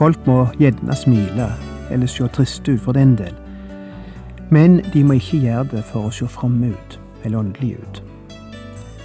[0.00, 1.52] Folk må gjerne smile,
[1.90, 3.34] eller se triste ut for den del.
[4.50, 8.02] Men de må ikke gjøre det for å se framme ut, eller åndelig ut.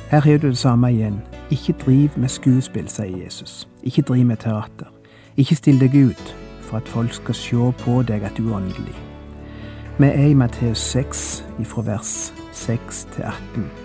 [0.10, 1.20] Her har du det samme igjen.
[1.52, 3.68] Ikke driv med skuespill, sier Jesus.
[3.84, 4.88] Ikke driv med teater.
[5.36, 8.96] Ikke still deg ut for at folk skal se på deg at du er åndelig.
[10.00, 13.85] Vi er i Matteus 6, ifra vers 6 til 18.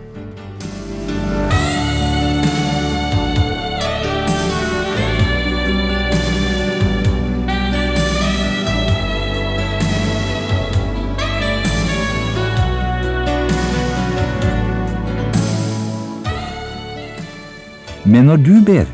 [18.11, 18.89] Men når du ber,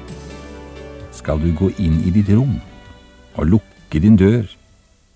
[1.10, 2.60] skal du gå inn i ditt rom
[3.34, 4.44] og lukke din dør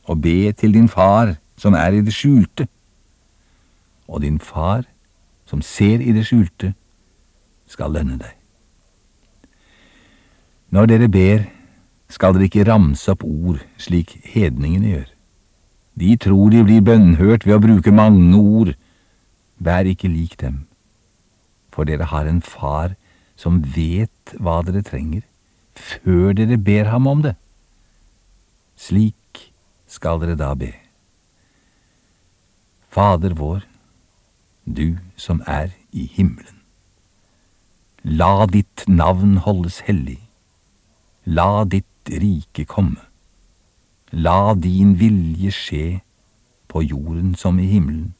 [0.09, 2.65] og be til din far som er i det skjulte.
[4.09, 4.87] Og din far
[5.45, 6.71] som ser i det skjulte,
[7.69, 8.31] skal lønne deg.
[10.73, 11.43] Når dere ber,
[12.09, 15.09] skal dere ikke ramse opp ord slik hedningene gjør.
[16.01, 18.73] De tror de blir bønnhørt ved å bruke mange ord.
[19.61, 20.63] Vær ikke lik dem,
[21.69, 22.95] for dere har en far
[23.41, 25.25] som vet hva dere trenger,
[25.73, 27.35] før dere ber ham om det.
[28.77, 29.49] Slik
[29.89, 30.71] skal dere da be.
[32.91, 33.63] Fader vår,
[34.65, 36.59] du som er i himmelen.
[38.03, 40.19] La ditt navn holdes hellig.
[41.25, 43.01] La ditt rike komme.
[44.11, 45.85] La din vilje skje
[46.67, 48.13] på jorden som i himmelen.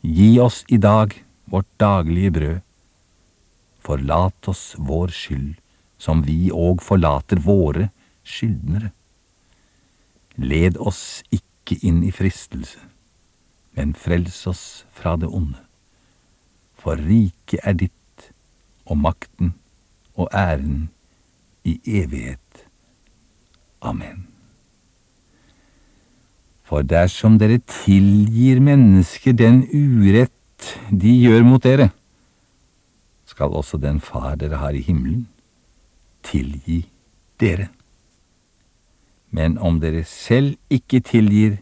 [0.00, 1.16] Gi oss i dag
[1.50, 2.63] vårt daglige brød.
[3.84, 5.54] Forlat oss vår skyld,
[6.00, 7.90] som vi òg forlater våre
[8.24, 8.90] skyldnere.
[10.40, 12.80] Led oss ikke inn i fristelse,
[13.76, 15.60] men frels oss fra det onde.
[16.80, 18.30] For riket er ditt,
[18.84, 19.54] og makten
[20.14, 20.88] og æren
[21.64, 22.64] i evighet.
[23.80, 24.26] Amen.
[26.64, 31.90] For dersom dere tilgir mennesker den urett de gjør mot dere,
[33.34, 35.26] skal også den Far dere har i himmelen,
[36.22, 36.84] tilgi
[37.42, 37.68] dere.
[39.34, 41.58] Men om dere selv ikke tilgir,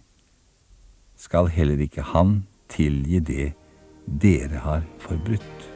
[1.17, 3.53] skal heller ikke Han tilgi det
[4.07, 5.72] dere har forbrutt.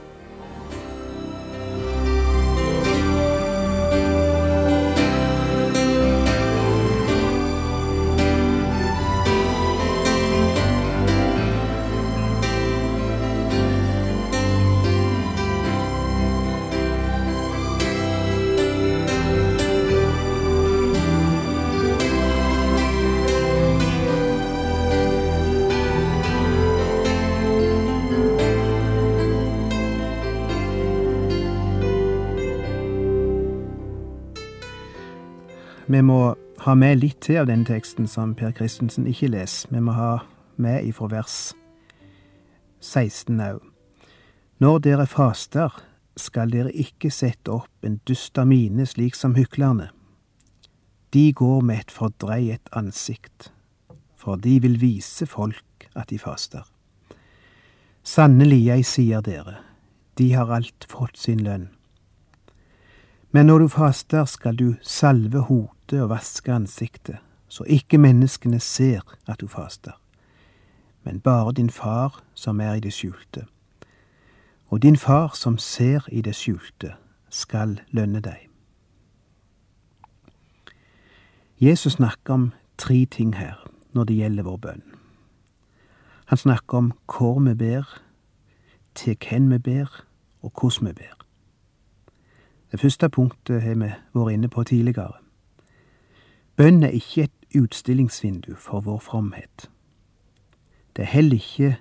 [35.89, 39.71] Vi må ha med litt til av den teksten som Per Christensen ikke leser.
[39.71, 40.25] Vi må ha
[40.59, 41.37] med ifra vers
[42.83, 43.61] 16 òg.
[44.59, 45.71] Når dere faster,
[46.19, 49.93] skal dere ikke sette opp en dyster mine slik som hyklerne.
[51.15, 53.53] De går med et fordreiet ansikt,
[54.19, 56.65] for de vil vise folk at de faster.
[58.03, 59.61] Sannelig, jeg sier dere,
[60.19, 61.69] de har alt fått sin lønn.
[63.31, 67.17] Men når du faster, skal du salve hodet og vaske ansiktet,
[67.49, 69.93] så ikke menneskene ser at du faster,
[71.05, 73.47] men bare din far som er i det skjulte.
[74.67, 76.95] Og din far som ser i det skjulte,
[77.31, 78.49] skal lønne deg.
[81.61, 83.63] Jesus snakker om tre ting her
[83.93, 84.83] når det gjelder vår bønn.
[86.27, 88.03] Han snakker om hvor vi ber,
[88.95, 90.05] til hvem vi ber,
[90.43, 91.15] og hvordan vi ber.
[92.73, 95.26] Det første punktet har vi vært inne på tidligere.
[96.57, 99.71] Bønn er ikke et utstillingsvindu for vår fromhet.
[100.97, 101.77] Det er heller ikke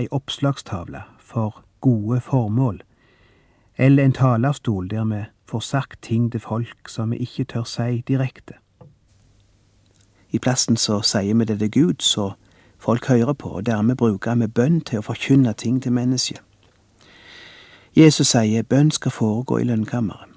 [0.00, 2.80] ei oppslagstavle for gode formål,
[3.76, 8.00] eller en talerstol der vi får sagt ting til folk som vi ikke tør si
[8.08, 8.54] direkte.
[10.30, 12.32] I plassen så sier vi det til Gud, så
[12.78, 16.40] folk hører på, og dermed bruker vi bønn til å forkynne ting til mennesket.
[17.96, 20.27] Jesus sier bønn skal foregå i lønnkammeret.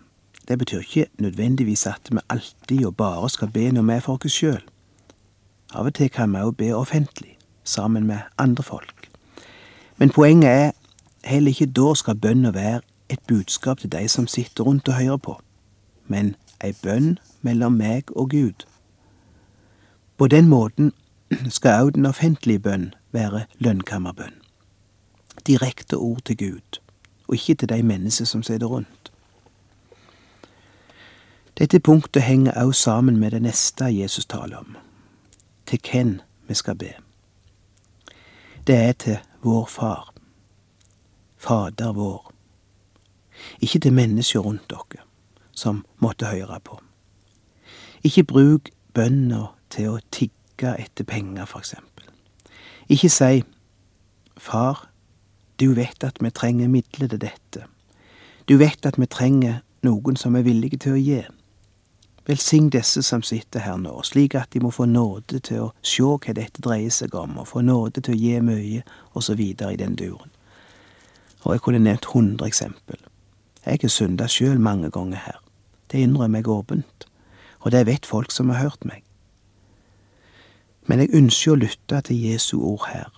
[0.48, 4.26] Det betyr ikke nødvendigvis at vi alltid og bare skal be når vi er for
[4.26, 4.62] oss sjøl.
[5.74, 9.10] Av og til kan vi òg be offentlig, sammen med andre folk.
[9.98, 10.72] Men poenget er
[11.24, 15.18] heller ikke da skal bønna være et budskap til de som sitter rundt og hører
[15.18, 15.42] på,
[16.08, 18.66] men ei bønn mellom meg og Gud.
[20.18, 20.92] På den måten
[21.50, 24.36] skal òg den offentlige bønn være lønnkammerbønn.
[25.48, 26.82] Direkte ord til Gud,
[27.28, 29.01] og ikke til de mennesker som sitter rundt.
[31.62, 34.78] Dette punktet henger òg sammen med det neste Jesus taler om,
[35.70, 36.14] til hvem
[36.50, 36.88] vi skal be.
[38.68, 40.08] Det er til vår Far,
[41.38, 42.32] Fader vår,
[43.62, 45.06] ikke til mennesker rundt dere
[45.54, 46.80] som måtte høre på.
[48.04, 52.08] Ikke bruk bønna til å tigge etter penger, for eksempel.
[52.90, 53.44] Ikke si
[54.38, 54.88] Far,
[55.60, 57.68] du vet at vi trenger midler til dette.
[58.50, 61.22] Du vet at vi trenger noen som er villige til å gi.
[62.26, 66.06] Velsign disse som sitter her nå, slik at de må få nåde til å se
[66.06, 68.82] hva dette dreier seg om, og få nåde til å gi mye,
[69.14, 70.30] og så videre i den duren.
[71.42, 73.00] Og jeg kunne nevnt hundre eksempel.
[73.66, 75.40] Jeg har synda sjøl mange ganger her.
[75.90, 77.08] Det innrømmer jeg åpent,
[77.62, 79.02] og det vet folk som har hørt meg.
[80.86, 83.10] Men jeg ønsker å lytte til Jesu ord her,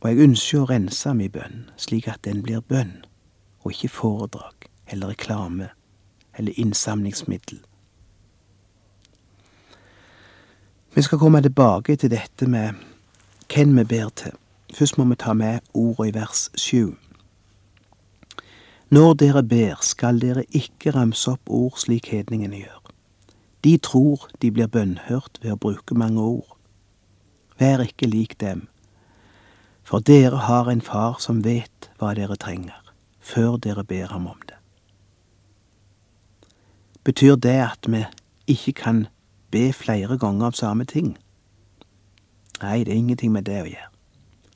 [0.00, 3.04] og jeg ønsker å rense min bønn, slik at den blir bønn,
[3.60, 5.68] og ikke foredrag eller reklame
[6.38, 7.60] eller innsamlingsmiddel
[10.94, 12.74] Vi skal komme tilbake til dette med
[13.54, 14.32] hvem vi ber til.
[14.74, 16.94] Først må vi ta med ordet i vers sju.
[18.90, 22.92] Når dere ber, skal dere ikke ramse opp ord slik hedningene gjør.
[23.64, 26.58] De tror de blir bønnhørt ved å bruke mange ord.
[27.56, 28.66] Vær ikke lik dem,
[29.82, 34.44] for dere har en far som vet hva dere trenger, før dere ber ham om
[34.48, 34.60] det.
[37.04, 38.04] Betyr det at vi
[38.46, 39.06] ikke kan
[39.52, 41.18] be flere ganger om samme ting.
[42.62, 43.88] Nei, det er ingenting med det å gjøre.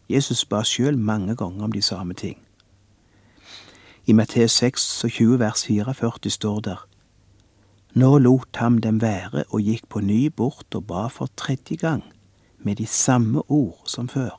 [0.09, 2.39] Jesus ba sjøl mange ganger om de samme ting.
[4.07, 6.85] I Matteus 26 vers 44 står der
[7.97, 12.05] Nå lot ham dem være og gikk på ny bort og ba for tredje gang,
[12.59, 14.37] med de samme ord som før.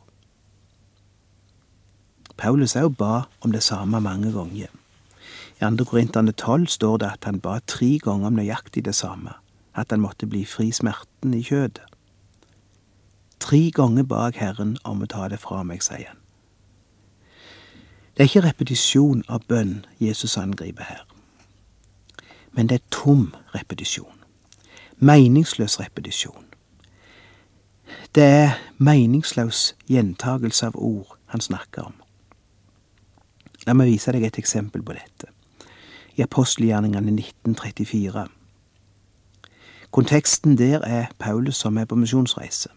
[2.37, 4.69] Paulus òg ba om det samme mange ganger.
[5.57, 5.85] I 2.
[5.89, 9.33] Korinterne 12 står det at han ba tre ganger om nøyaktig det samme
[9.77, 11.83] at han måtte bli fri smerten i kjødet.
[13.39, 16.23] Tre ganger ba Herren om å ta det fra meg, sier han.
[18.17, 21.03] Det er ikke repetisjon av bønn Jesus angriper her,
[22.57, 24.15] men det er tom repetisjon.
[24.97, 26.47] Meningsløs repetisjon.
[28.15, 31.93] Det er meningsløs gjentagelse av ord han snakker om.
[33.69, 35.29] La meg vise deg et eksempel på dette.
[36.17, 38.25] I apostelgjerningene 1934
[39.97, 42.69] Konteksten der er Paulus som er på misjonsreise,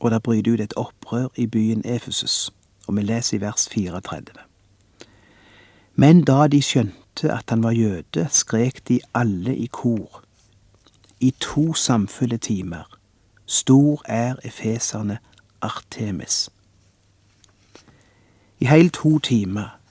[0.00, 2.52] og det bryter ut et opprør i byen Efesus,
[2.86, 4.24] og vi leser i vers 34.
[5.94, 10.22] Men da de skjønte at han var jøde, skrek de alle i kor,
[11.20, 12.98] i to samfulle timer,
[13.46, 15.18] stor er efeserne
[15.60, 16.50] Artemis.
[18.60, 19.81] I heil to timer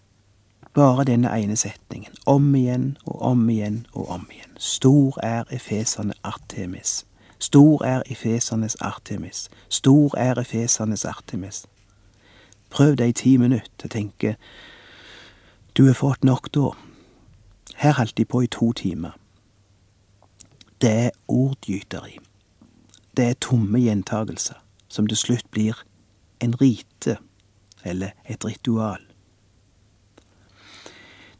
[0.73, 4.57] bare denne ene setningen, om igjen og om igjen og om igjen.
[4.57, 7.05] Stor er efeserne Artemis.
[7.39, 9.49] Stor er efesernes Artemis.
[9.69, 11.65] Stor er efesernes Artemis.
[12.69, 14.35] Prøv det i ti minutter tenke
[15.73, 16.71] du har fått nok da.
[17.75, 19.15] Her holdt de på i to timer.
[20.81, 22.17] Det er ordgyteri.
[23.17, 25.79] Det er tomme gjentagelser, som til slutt blir
[26.43, 27.17] en rite
[27.83, 29.10] eller et ritual.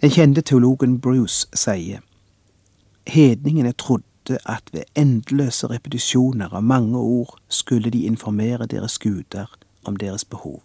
[0.02, 2.00] Den kjente teologen Bruce sier
[3.08, 9.46] hedningene trodde at ved endeløse repetisjoner av mange ord skulle de informere deres guder
[9.84, 10.62] om deres behov,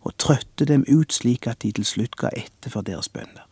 [0.00, 3.46] og trøtte dem ut slik at de til slutt ga etter for deres bønner.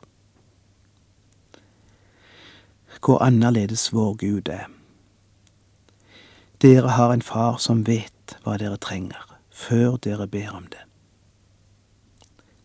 [3.05, 4.67] Hvor annerledes vår Gud er.
[6.63, 10.83] Dere har en far som vet hva dere trenger, før dere ber om det.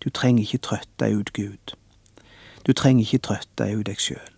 [0.04, 1.78] Du trenger ikke trøtte ut Gud.
[2.68, 4.30] Du trenger ikke trøtte ut deg sjøl.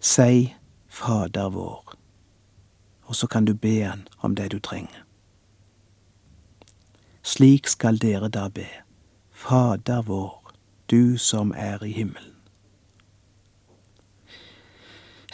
[0.00, 0.54] Si
[0.88, 1.94] Fader vår,
[3.02, 5.04] og så kan du be Han om det du trenger.
[7.22, 8.66] Slik skal dere da be.
[9.30, 10.52] Fader vår,
[10.90, 12.34] du som er i himmelen.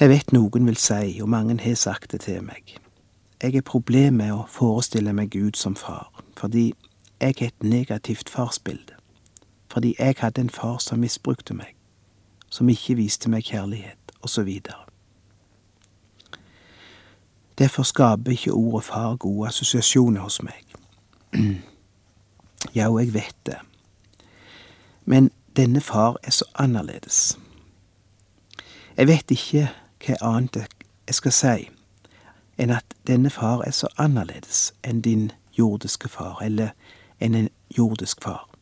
[0.01, 2.77] Jeg vet noen vil si, og mange har sagt det til meg,
[3.43, 6.75] jeg har problemer med å forestille meg Gud som far, fordi
[7.21, 8.96] jeg har et negativt farsbilde
[9.77, 11.75] fordi jeg hadde en far som misbrukte meg,
[12.49, 14.49] som ikke viste meg kjærlighet, osv.
[17.59, 20.65] Derfor skaper ikke ordet far gode assosiasjoner hos meg.
[22.75, 23.57] Ja, og jeg vet det.
[25.05, 27.39] Men denne far er så annerledes.
[28.97, 29.69] Jeg vet ikke
[30.07, 30.57] hva annet
[31.07, 31.69] jeg skal si
[32.59, 36.73] enn at denne far er så annerledes enn din jordiske far, eller
[37.21, 38.56] enn en jordisk far.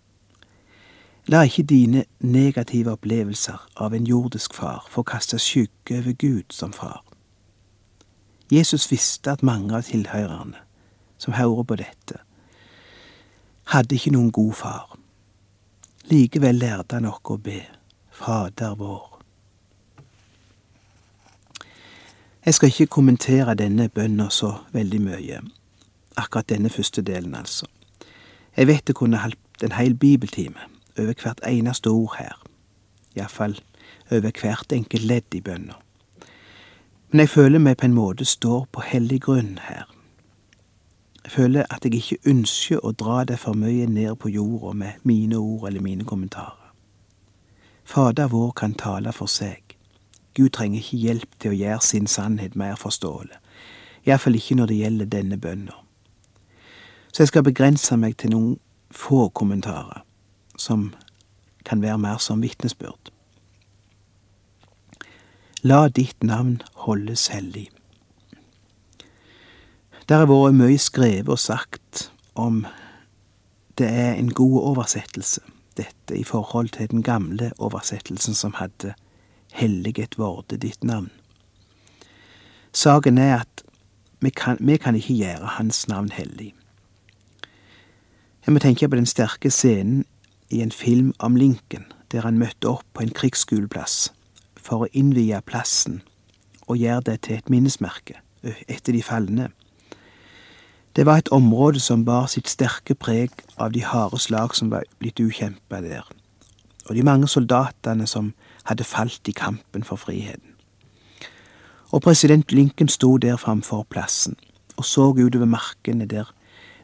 [1.26, 6.73] La ikke dine negative opplevelser av en jordisk far få kaste skygge over Gud som
[6.73, 7.00] far.
[8.52, 10.61] Jesus visste at mange av tilhørerne
[11.19, 12.19] som hører på dette,
[13.73, 14.99] hadde ikke noen god far.
[16.11, 17.62] Likevel lærte han oss å be
[18.12, 19.09] Fader vår.
[22.45, 25.40] Jeg skal ikke kommentere denne bønna så veldig mye,
[26.21, 27.66] akkurat denne første delen, altså.
[28.57, 32.37] Jeg vet det kunne holdt en hel bibeltime over hvert eneste ord her,
[33.17, 33.59] iallfall
[34.11, 35.75] over hvert enkelt ledd i bønna.
[37.11, 39.85] Men jeg føler meg på en måte står på hellig grunn her.
[41.25, 45.05] Jeg føler at jeg ikke ønsker å dra det for mye ned på jorda med
[45.09, 46.73] mine ord eller mine kommentarer.
[47.85, 49.77] Fader vår kan tale for seg.
[50.35, 53.39] Gud trenger ikke hjelp til å gjøre sin sannhet mer forståelig,
[54.05, 55.77] iallfall ikke når det gjelder denne bønna.
[57.13, 58.57] Så jeg skal begrense meg til noen
[58.91, 60.03] få kommentarer,
[60.64, 60.92] som
[61.64, 63.12] kan være mer som vitnesbyrd.
[65.64, 67.71] La ditt navn holdes hellig.
[70.09, 72.66] Der har vært mye skrevet og sagt om
[73.80, 75.40] det er en god oversettelse,
[75.76, 78.94] dette i forhold til den gamle oversettelsen som hadde
[79.54, 81.11] Helliget vorde ditt navn.
[82.75, 83.62] Saken er at
[84.21, 86.54] vi kan, vi kan ikke gjøre Hans navn hellig.
[88.47, 90.04] Jeg må tenke på den sterke scenen
[90.55, 94.13] i en film om Lincoln, der han møtte opp på en krigsskuleplass
[94.57, 96.01] for å innvie plassen
[96.69, 99.51] og gjøre det til et minnesmerke etter de falne.
[100.97, 104.87] Det var et område som bar sitt sterke preg av de harde slag som var
[105.03, 106.07] blitt ukjempa der,
[106.87, 108.33] og de mange soldatene som
[108.71, 110.55] hadde falt i kampen for friheten.
[111.91, 114.39] Og president Lincoln sto der framfor plassen
[114.77, 116.31] og så utover markene der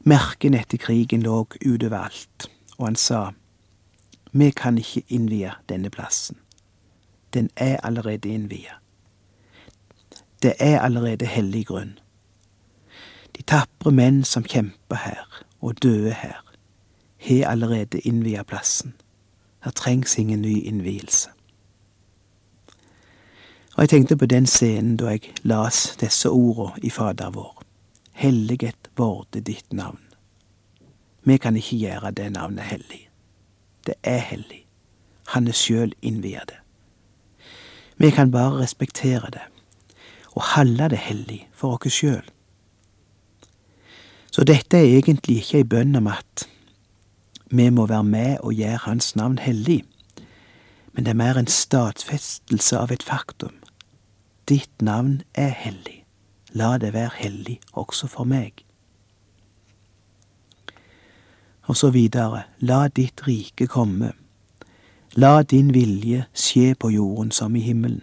[0.06, 3.30] merkene etter krigen lå utover alt, og han sa,
[4.32, 6.36] Vi kan ikke innvie denne plassen.
[7.34, 8.78] Den er allerede innviet.
[10.42, 11.98] Det er allerede hellig grunn.
[13.36, 16.42] De tapre menn som kjemper her, og døde her,
[17.18, 18.94] har allerede innviet plassen.
[19.64, 21.30] Her trengs ingen ny innvielse.
[23.76, 27.62] Og jeg tenkte på den scenen da jeg las disse ordene i Fader vår.
[28.12, 30.00] Helliget vorde ditt navn.
[31.24, 33.09] Vi kan ikke gjøre det navnet hellig.
[33.90, 34.66] Det er hellig.
[35.34, 36.58] Han er sjøl innvia det.
[37.98, 39.42] Vi kan bare respektere det,
[40.32, 42.22] og holde det hellig for oss sjøl.
[44.30, 46.46] Så dette er egentlig ikke ei bønn om at
[47.50, 49.82] vi må være med og gjøre Hans navn hellig,
[50.92, 53.58] men det er mer en stadfestelse av et faktum.
[54.46, 56.04] Ditt navn er hellig.
[56.54, 58.62] La det være hellig også for meg.
[61.70, 64.08] Og så videre, la ditt rike komme.
[65.14, 68.00] La din vilje skje på jorden som i himmelen.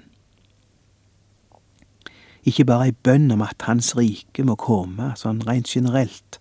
[2.48, 6.38] Ikke bare ei bønn om at Hans rike må komme sånn rent generelt,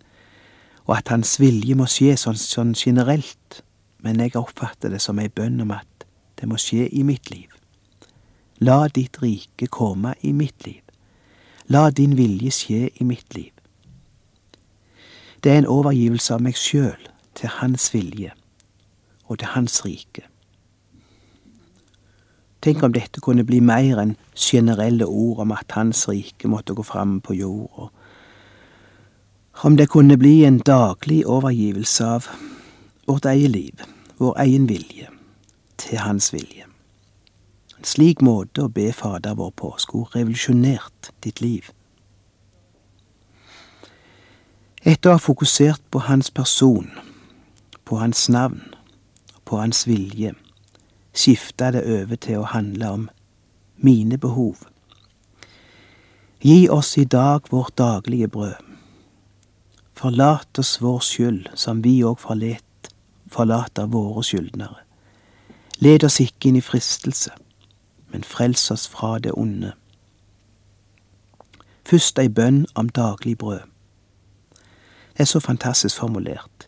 [0.84, 3.58] og at Hans vilje må skje sånn, sånn generelt,
[4.06, 6.06] men jeg oppfatter det som ei bønn om at
[6.38, 7.50] det må skje i mitt liv.
[8.62, 10.84] La ditt rike komme i mitt liv.
[11.66, 13.50] La din vilje skje i mitt liv.
[15.42, 18.32] Det er en overgivelse av meg sjøl til Hans vilje
[19.26, 20.24] og til Hans rike.
[22.62, 26.82] Tenk om dette kunne bli mer enn generelle ord om at Hans rike måtte gå
[26.82, 27.90] fram på jord,
[29.64, 32.26] om det kunne bli en daglig overgivelse av
[33.06, 33.84] vårt eget liv,
[34.18, 35.08] vår egen vilje,
[35.78, 36.66] til Hans vilje.
[37.78, 41.70] En slik måte å be Fader vår på skulle revolusjonert ditt liv.
[44.82, 46.90] Etter å ha fokusert på Hans person,
[47.86, 48.74] på Hans navn,
[49.44, 50.34] på Hans vilje,
[51.14, 53.04] skifta det over til å handle om
[53.76, 54.66] mine behov.
[56.42, 58.58] Gi oss i dag vårt daglige brød.
[59.94, 64.82] Forlat oss vår skyld, som vi òg forlater våre skyldnere.
[65.78, 67.30] Led oss ikke inn i fristelse,
[68.10, 69.72] men frels oss fra det onde.
[71.86, 73.62] Først ei bønn om daglig brød.
[75.16, 76.66] Det er så fantastisk formulert.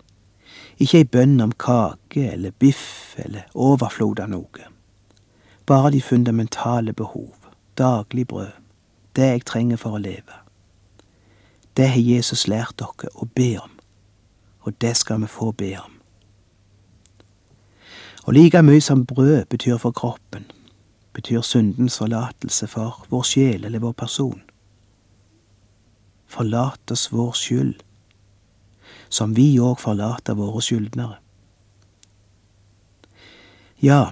[0.78, 4.68] Ikke ei bønn om kake eller biff eller overflod av noe.
[5.66, 7.34] Bare de fundamentale behov,
[7.78, 8.54] daglig brød,
[9.16, 10.38] det jeg trenger for å leve.
[11.76, 13.74] Det har Jesus lært dere å be om,
[14.62, 15.98] og det skal vi få be om.
[18.28, 20.46] Og like mye som brød betyr for kroppen,
[21.16, 24.42] betyr syndens forlatelse for vår sjel eller vår person.
[26.28, 27.82] Forlat oss vår skyld,
[29.08, 31.18] som vi òg forlater våre skyldnere.
[33.82, 34.10] Ja,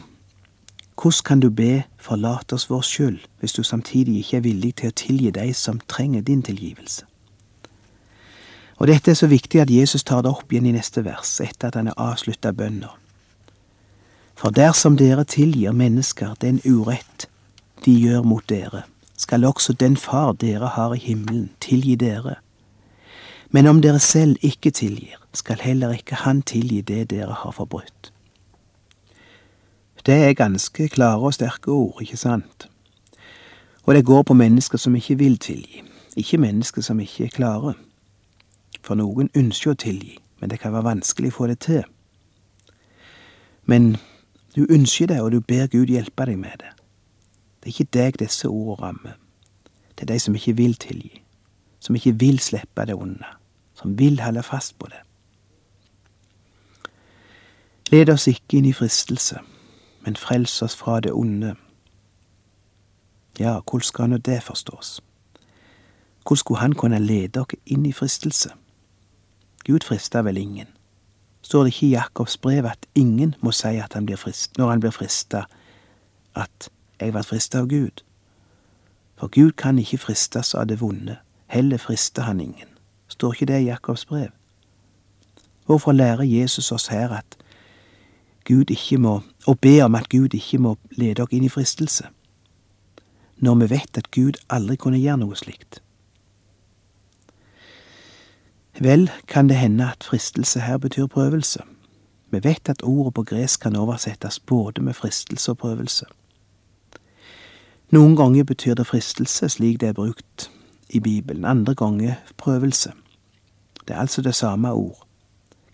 [0.96, 4.88] hvordan kan du be forlate oss vår skyld hvis du samtidig ikke er villig til
[4.88, 7.04] å tilgi de som trenger din tilgivelse?
[8.76, 11.68] Og dette er så viktig at Jesus tar det opp igjen i neste vers, etter
[11.68, 12.92] at han har avslutta bønna.
[14.36, 17.28] For dersom dere tilgir mennesker den urett
[17.84, 18.84] de gjør mot dere,
[19.16, 22.36] skal også den Far dere har i himmelen, tilgi dere.
[23.50, 28.12] Men om dere selv ikke tilgir, skal heller ikke Han tilgi det dere har forbrutt.
[30.06, 32.68] Det er ganske klare og sterke ord, ikke sant?
[33.82, 35.82] Og det går på mennesker som ikke vil tilgi,
[36.16, 37.74] ikke mennesker som ikke er klare.
[38.82, 41.82] For noen ønsker å tilgi, men det kan være vanskelig å få det til.
[43.66, 43.96] Men
[44.56, 46.70] du ønsker det, og du ber Gud hjelpe deg med det.
[47.60, 49.16] Det er ikke deg disse ordene rammer.
[49.98, 51.22] Det er de som ikke vil tilgi,
[51.86, 53.28] som ikke vil slippe det onde,
[53.78, 55.02] som vil holde fast på det.
[57.92, 59.38] Led oss ikke inn i fristelse,
[60.02, 61.54] men frels oss fra det onde.
[63.38, 65.00] Ja, hvordan skal nå det forstås?
[66.26, 68.50] Hvordan skulle han kunne lede oss inn i fristelse?
[69.64, 70.76] Gud frister vel ingen
[71.46, 74.70] står det ikke i Jakobs brev at ingen må si at han blir frist, når
[74.70, 75.44] han blir frista,
[76.34, 78.02] at jeg ble frista av Gud.
[79.16, 82.68] For Gud kan ikke fristes av det vonde, heller frister han ingen.
[83.08, 84.28] Står ikke det i Jakobs brev?
[85.66, 87.36] Hvorfor lærer Jesus oss her at
[88.44, 92.06] Gud ikke må, og be om at Gud ikke må lede oss inn i fristelse,
[93.36, 95.80] når vi vet at Gud aldri kunne gjøre noe slikt?
[98.78, 101.62] Vel kan det hende at fristelse her betyr prøvelse.
[102.30, 106.06] Vi vet at ordet på gresk kan oversettes både med fristelse og prøvelse.
[107.90, 110.50] Noen ganger betyr det fristelse slik det er brukt
[110.90, 112.92] i Bibelen, andre gange prøvelse.
[113.88, 115.06] Det er altså det samme ord.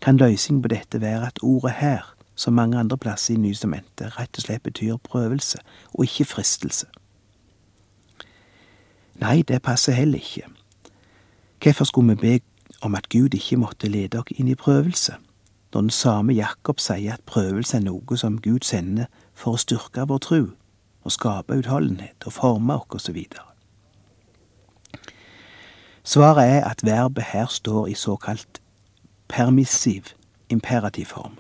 [0.01, 4.37] Kan løsningen på dette være at ordet her, som mange andre plasser i Nytestamentet, rett
[4.37, 5.59] og slett betyr prøvelse,
[5.95, 6.87] og ikke fristelse?
[9.15, 10.49] Nei, det passer heller ikke.
[11.63, 12.41] Hvorfor skulle vi be
[12.83, 15.15] om at Gud ikke måtte lede oss inn i prøvelse,
[15.75, 20.09] når den samme Jakob sier at prøvelse er noe som Gud sender for å styrke
[20.09, 20.41] vår tru
[21.03, 23.23] og skape utholdenhet og forme oss osv.
[26.05, 28.63] Svaret er at verbet her står i såkalt
[29.29, 30.03] permissiv
[30.49, 31.39] imperativform.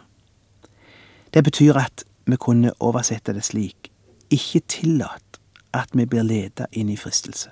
[1.34, 3.92] Det betyr at vi kunne oversette det slik
[4.30, 5.40] ikke tillat
[5.72, 7.50] at vi blir ledet inn i fristelse.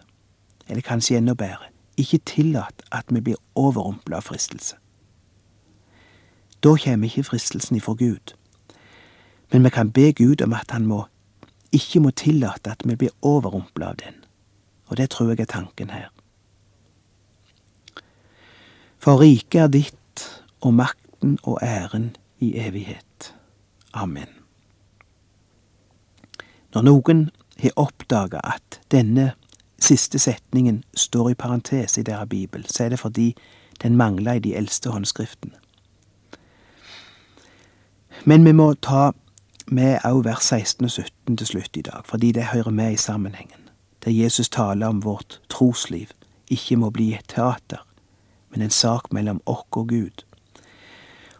[0.68, 1.70] Eller kanskje enda bedre
[2.00, 4.76] ikke tillat at vi blir overrumpla av fristelse.
[6.64, 8.34] Da kommer ikke fristelsen ifra Gud,
[9.52, 11.04] men vi kan be Gud om at han må,
[11.72, 14.14] ikke må tillate at vi blir overrumpla av den,
[14.86, 16.08] og det tror jeg er tanken her.
[19.00, 20.24] For riket er ditt,
[20.60, 23.34] og makten og æren i evighet.
[23.96, 24.28] Amen.
[26.74, 27.22] Når noen
[27.62, 29.32] har oppdaga at denne
[29.80, 33.32] siste setningen står i parentes i deres bibel, så er det fordi
[33.82, 35.56] den mangler i de eldste håndskriftene.
[38.24, 39.12] Men vi må ta
[39.66, 43.00] med òg vers 16 og 17 til slutt i dag, fordi det hører med i
[43.00, 43.70] sammenhengen,
[44.04, 46.12] der Jesus taler om vårt trosliv
[46.50, 47.86] ikke må bli et teater,
[48.50, 50.24] men en sak mellom oss og Gud.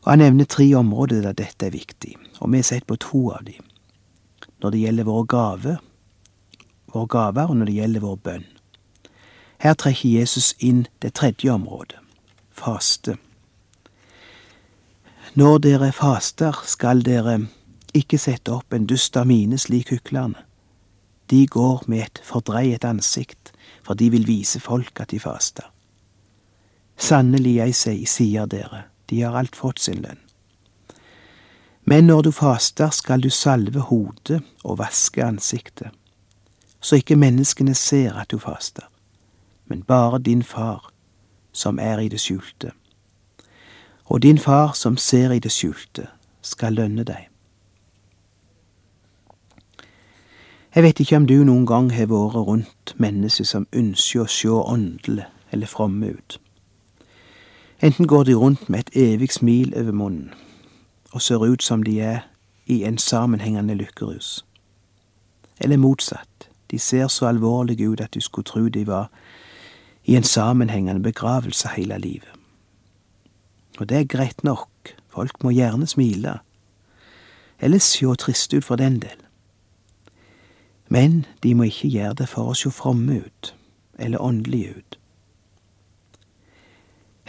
[0.03, 3.31] Og Han nevner tre områder der dette er viktig, og vi har sett på to
[3.31, 3.65] av dem.
[4.63, 5.77] Når det gjelder våre gaver,
[6.93, 8.47] våre gaver, og når det gjelder vår bønn.
[9.61, 11.99] Her trekker Jesus inn det tredje området,
[12.51, 13.17] faste.
[15.35, 17.37] Når dere faster, skal dere
[17.95, 20.39] ikke sette opp en dust av mine slik hyklerne.
[21.31, 23.53] De går med et fordreiet ansikt,
[23.85, 25.69] for de vil vise folk at de faster.
[27.01, 30.21] Sannelig, jeg sier dere, de har alt fått sin lønn.
[31.89, 35.91] Men når du faster, skal du salve hodet og vaske ansiktet
[36.81, 38.89] så ikke menneskene ser at du faster,
[39.67, 40.93] men bare din far,
[41.53, 42.71] som er i det skjulte.
[44.05, 46.07] Og din far som ser i det skjulte,
[46.43, 47.27] skal lønne deg.
[50.75, 54.49] Jeg vet ikke om du noen gang har vært rundt mennesker som ønsker å se
[54.49, 56.39] åndelige eller fromme ut.
[57.83, 60.35] Enten går de rundt med et evig smil over munnen
[61.13, 62.21] og ser ut som de er
[62.67, 64.45] i en sammenhengende lykkerus,
[65.61, 69.11] eller motsatt, de ser så alvorlige ut at du skulle tro de var
[70.05, 72.29] i en sammenhengende begravelse hele livet.
[73.79, 76.39] Og det er greit nok, folk må gjerne smile,
[77.61, 79.19] eller se triste ut for den del.
[80.89, 83.55] Men de må ikke gjøre det for å se fromme ut,
[83.99, 85.00] eller åndelige ut.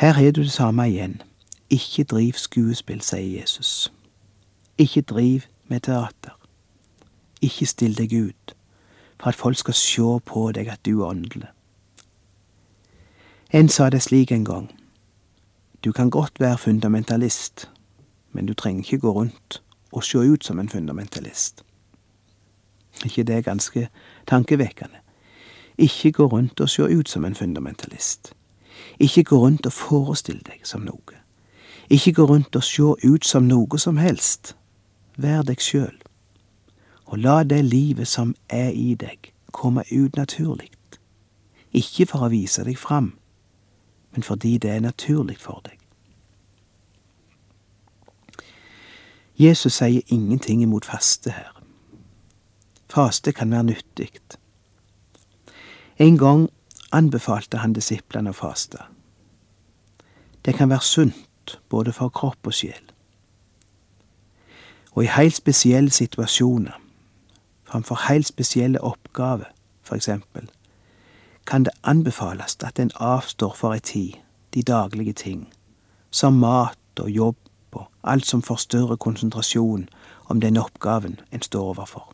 [0.01, 1.21] Her har du det samme igjen.
[1.69, 3.93] Ikke driv skuespill, sier Jesus.
[4.77, 6.33] Ikke driv med teater.
[7.41, 8.55] Ikke still deg ut
[9.19, 11.51] for at folk skal sjå på deg at du er åndelig.
[13.53, 14.71] En sa det slik en gang.
[15.85, 17.69] Du kan godt være fundamentalist,
[18.31, 19.61] men du trenger ikke gå rundt
[19.91, 21.63] og se ut som en fundamentalist.
[23.05, 23.89] ikke det er ganske
[24.27, 24.97] tankevekkende?
[25.77, 28.33] Ikke gå rundt og se ut som en fundamentalist.
[28.99, 31.17] Ikke gå rundt og forestille deg som noe.
[31.89, 34.55] Ikke gå rundt og se ut som noe som helst.
[35.17, 35.97] Vær deg sjøl.
[37.05, 40.71] Og la det livet som er i deg, komme ut naturlig.
[41.71, 43.13] Ikke for å vise deg fram,
[44.11, 45.77] men fordi det er naturlig for deg.
[49.35, 51.51] Jesus sier ingenting imot faste her.
[52.91, 54.11] Faste kan være nyttig.
[55.97, 56.49] En gang
[56.91, 58.83] anbefalte han disiplene å faste.
[60.45, 62.83] Det kan være sunt både for kropp og sjel.
[64.91, 66.75] Og i helt spesielle situasjoner,
[67.63, 69.51] framfor helt spesielle oppgaver,
[69.95, 70.49] eksempel,
[71.45, 74.13] kan det anbefales at en avstår for ei tid
[74.53, 75.53] de daglige ting,
[76.11, 77.35] som mat og jobb
[77.71, 79.89] og alt som forstyrrer konsentrasjon
[80.25, 82.13] om den oppgaven en står overfor.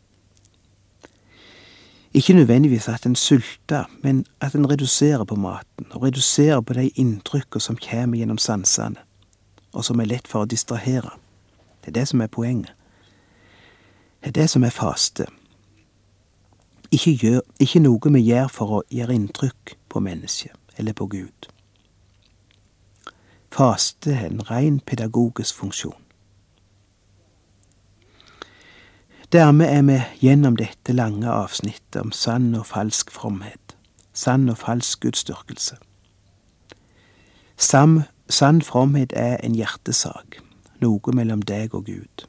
[2.14, 6.88] Ikke nødvendigvis at en sulter, men at en reduserer på maten, og reduserer på de
[6.88, 8.96] inntrykkene som kommer gjennom sansene,
[9.72, 11.10] og som er lett for å distrahere.
[11.84, 12.72] Det er det som er poenget.
[14.20, 15.26] Det er det som er faste.
[16.90, 21.48] Ikke, gjør, ikke noe vi gjør for å gjøre inntrykk på mennesket eller på Gud.
[23.52, 26.07] Faste er en ren pedagogisk funksjon.
[29.32, 33.74] Dermed er vi gjennom dette lange avsnittet om sann og falsk fromhet,
[34.16, 35.76] sann og falsk gudsdyrkelse.
[37.58, 40.38] Sann fromhet er en hjertesak,
[40.80, 42.24] noe mellom deg og Gud.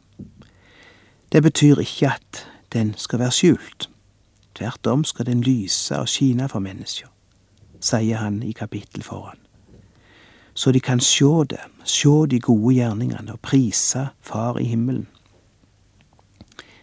[1.32, 2.42] Det betyr ikke at
[2.76, 3.88] den skal være skjult.
[4.56, 7.08] Tvert om skal den lyse og skine for mennesker,
[7.80, 9.40] sier han i kapittel foran.
[10.54, 15.08] Så de kan sjå det, sjå de gode gjerningene og prise Far i himmelen.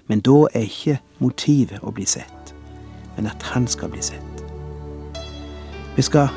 [0.07, 2.55] Men da er ikke motivet å bli sett,
[3.16, 4.42] men at han skal bli sett.
[5.97, 6.29] Vi skal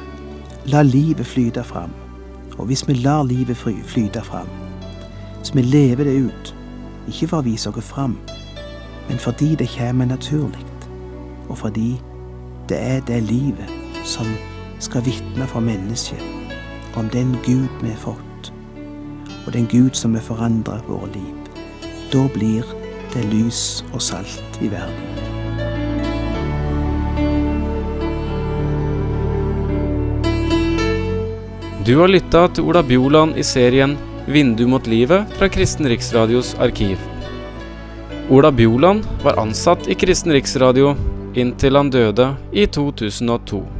[0.71, 1.93] la livet flyte fram,
[2.57, 4.47] og hvis vi lar livet flyte fram,
[5.43, 6.55] så vi lever det ut,
[7.07, 8.17] ikke for å vise oss fram,
[9.09, 10.65] men fordi det kommer naturlig,
[11.49, 11.99] og fordi
[12.69, 13.69] det er det livet
[14.05, 14.27] som
[14.79, 16.21] skal vitne for mennesket
[16.97, 18.53] om den Gud vi har fått,
[19.45, 21.35] og den Gud som vil forandre våre liv.
[22.13, 22.78] Da blir
[23.13, 23.61] det er lys
[23.93, 25.05] og salt i verden.
[31.85, 36.97] Du har lytta til Ola Bjoland i serien 'Vindu mot livet' fra Kristen Riksradios arkiv.
[38.29, 40.93] Ola Bjoland var ansatt i Kristen Riksradio
[41.33, 43.78] inntil han døde i 2002.